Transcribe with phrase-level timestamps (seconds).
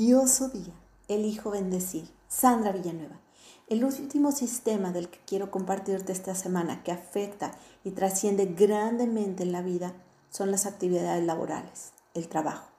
[0.00, 0.72] maravilloso día.
[1.08, 2.08] Elijo bendecir.
[2.26, 3.20] Sandra Villanueva.
[3.68, 7.52] El último sistema del que quiero compartirte esta semana que afecta
[7.84, 9.92] y trasciende grandemente en la vida
[10.30, 12.70] son las actividades laborales, el trabajo.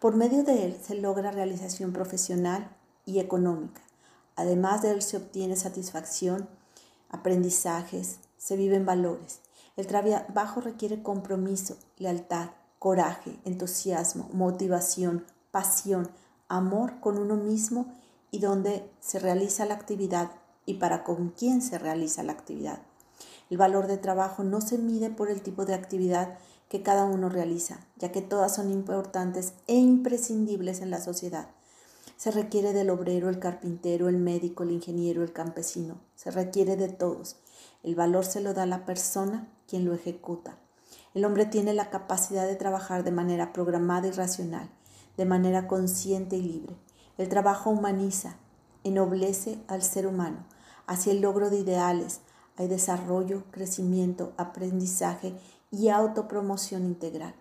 [0.00, 2.68] Por medio de él se logra realización profesional
[3.06, 3.80] y económica.
[4.34, 6.46] Además de él se obtiene satisfacción,
[7.08, 9.40] aprendizajes, se viven valores.
[9.76, 16.10] El trabajo requiere compromiso, lealtad, coraje, entusiasmo, motivación, pasión,
[16.48, 17.86] amor con uno mismo
[18.30, 20.30] y donde se realiza la actividad
[20.64, 22.80] y para con quién se realiza la actividad.
[23.48, 26.38] El valor de trabajo no se mide por el tipo de actividad
[26.68, 31.48] que cada uno realiza, ya que todas son importantes e imprescindibles en la sociedad.
[32.16, 36.00] Se requiere del obrero, el carpintero, el médico, el ingeniero, el campesino.
[36.16, 37.36] Se requiere de todos.
[37.82, 40.56] El valor se lo da la persona quien lo ejecuta.
[41.14, 44.68] El hombre tiene la capacidad de trabajar de manera programada y racional,
[45.16, 46.76] de manera consciente y libre.
[47.18, 48.36] El trabajo humaniza,
[48.84, 50.46] ennoblece al ser humano
[50.86, 52.20] hacia el logro de ideales.
[52.56, 55.34] Hay desarrollo, crecimiento, aprendizaje
[55.70, 57.34] y autopromoción integral.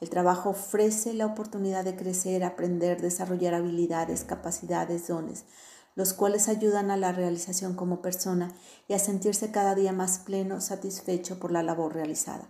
[0.00, 5.44] El trabajo ofrece la oportunidad de crecer, aprender, desarrollar habilidades, capacidades, dones,
[5.94, 8.52] los cuales ayudan a la realización como persona
[8.88, 12.48] y a sentirse cada día más pleno, satisfecho por la labor realizada.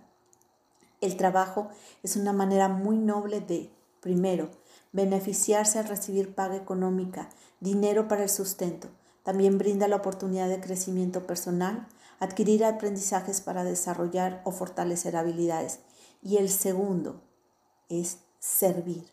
[1.01, 1.69] El trabajo
[2.01, 4.49] es una manera muy noble de, primero,
[4.93, 8.87] beneficiarse al recibir paga económica, dinero para el sustento.
[9.23, 11.87] También brinda la oportunidad de crecimiento personal,
[12.19, 15.79] adquirir aprendizajes para desarrollar o fortalecer habilidades.
[16.21, 17.21] Y el segundo
[17.89, 19.11] es servir,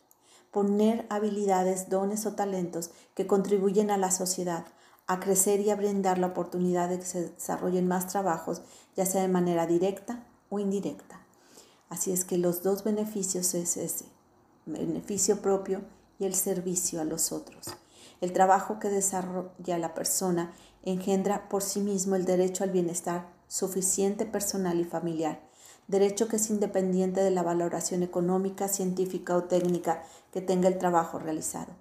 [0.51, 4.65] poner habilidades, dones o talentos que contribuyen a la sociedad,
[5.07, 8.61] a crecer y a brindar la oportunidad de que se desarrollen más trabajos,
[8.95, 11.25] ya sea de manera directa o indirecta.
[11.89, 14.05] Así es que los dos beneficios es ese,
[14.65, 15.81] beneficio propio
[16.19, 17.75] y el servicio a los otros.
[18.21, 24.25] El trabajo que desarrolla la persona engendra por sí mismo el derecho al bienestar suficiente
[24.25, 25.41] personal y familiar,
[25.87, 31.19] derecho que es independiente de la valoración económica, científica o técnica que tenga el trabajo
[31.19, 31.73] realizado.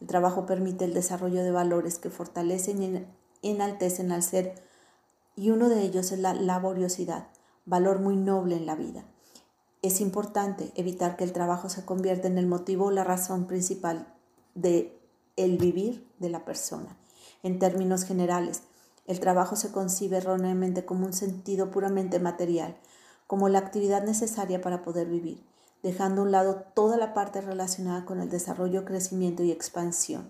[0.00, 3.06] El trabajo permite el desarrollo de valores que fortalecen
[3.40, 4.54] y enaltecen al ser
[5.36, 7.28] y uno de ellos es la laboriosidad,
[7.64, 9.04] valor muy noble en la vida.
[9.82, 14.06] Es importante evitar que el trabajo se convierta en el motivo o la razón principal
[14.54, 14.96] de
[15.36, 16.96] el vivir de la persona.
[17.42, 18.62] En términos generales,
[19.06, 22.76] el trabajo se concibe erróneamente como un sentido puramente material,
[23.26, 25.42] como la actividad necesaria para poder vivir,
[25.82, 30.28] dejando a un lado toda la parte relacionada con el desarrollo, crecimiento y expansión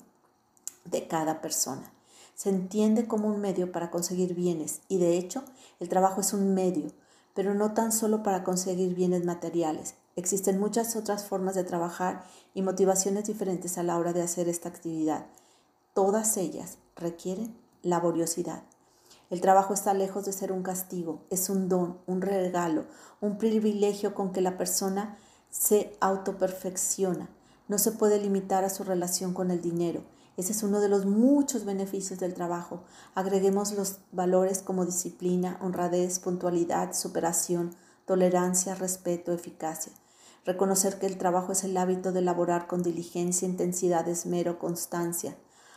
[0.86, 1.92] de cada persona.
[2.34, 5.44] Se entiende como un medio para conseguir bienes y de hecho
[5.78, 6.90] el trabajo es un medio
[7.34, 9.94] pero no tan solo para conseguir bienes materiales.
[10.16, 14.68] Existen muchas otras formas de trabajar y motivaciones diferentes a la hora de hacer esta
[14.68, 15.26] actividad.
[15.94, 18.62] Todas ellas requieren laboriosidad.
[19.30, 22.84] El trabajo está lejos de ser un castigo, es un don, un regalo,
[23.22, 25.16] un privilegio con que la persona
[25.48, 27.30] se autoperfecciona.
[27.66, 30.02] No se puede limitar a su relación con el dinero.
[30.36, 32.82] Ese es uno de los muchos beneficios del trabajo.
[33.14, 37.74] Agreguemos los valores como disciplina, honradez, puntualidad, superación,
[38.06, 39.92] tolerancia, respeto, eficacia.
[40.44, 45.36] Reconocer que el trabajo es el hábito de elaborar con diligencia, intensidad, esmero, constancia,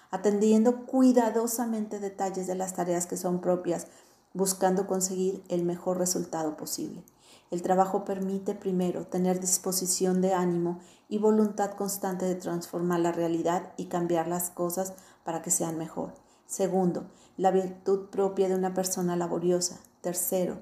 [0.10, 3.88] atendiendo cuidadosamente detalles de las tareas que son propias,
[4.34, 7.04] buscando conseguir el mejor resultado posible.
[7.52, 10.80] El trabajo permite primero tener disposición de ánimo
[11.10, 16.14] y voluntad constante de transformar la realidad y cambiar las cosas para que sean mejor.
[16.48, 19.80] Segundo, la virtud propia de una persona laboriosa.
[20.02, 20.62] Tercero,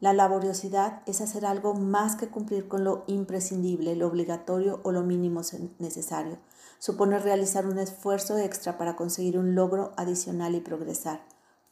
[0.00, 5.02] la laboriosidad es hacer algo más que cumplir con lo imprescindible, lo obligatorio o lo
[5.02, 5.40] mínimo
[5.80, 6.38] necesario.
[6.78, 11.24] Supone realizar un esfuerzo extra para conseguir un logro adicional y progresar.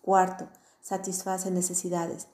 [0.03, 0.49] Cuarto,
[0.81, 2.27] satisface necesidades.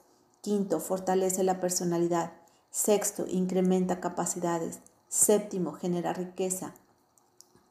[0.42, 2.32] Quinto, fortalece la personalidad.
[2.68, 4.80] Sexto, incrementa capacidades.
[5.06, 6.74] Séptimo, genera riqueza.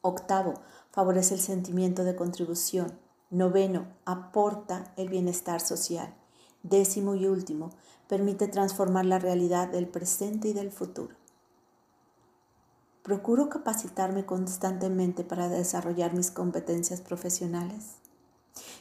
[0.00, 0.54] Octavo,
[0.90, 2.98] favorece el sentimiento de contribución.
[3.28, 6.14] Noveno, aporta el bienestar social.
[6.62, 7.68] Décimo y último,
[8.08, 11.14] permite transformar la realidad del presente y del futuro.
[13.02, 17.96] Procuro capacitarme constantemente para desarrollar mis competencias profesionales.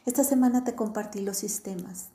[0.05, 2.11] Esta semana te compartí los sistemas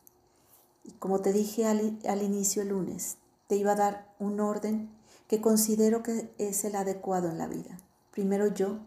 [0.92, 4.90] como te dije al, al inicio el lunes, te iba a dar un orden
[5.28, 7.78] que considero que es el adecuado en la vida.
[8.10, 8.78] Primero yo,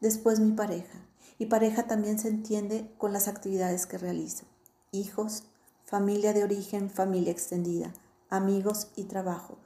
[0.00, 1.00] después mi pareja.
[1.38, 4.44] Y pareja también se entiende con las actividades que realizo.
[4.92, 5.42] Hijos,
[5.84, 7.92] familia de origen, familia extendida,
[8.30, 9.58] amigos y trabajo.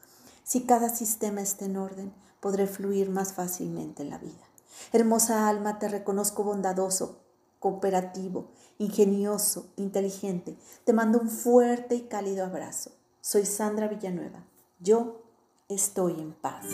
[0.45, 4.49] Si cada sistema está en orden, podré fluir más fácilmente en la vida.
[4.93, 7.21] Hermosa alma, te reconozco bondadoso,
[7.59, 10.57] cooperativo, ingenioso, inteligente.
[10.85, 12.93] Te mando un fuerte y cálido abrazo.
[13.21, 14.45] Soy Sandra Villanueva.
[14.81, 15.23] Yo
[15.69, 16.67] estoy en paz.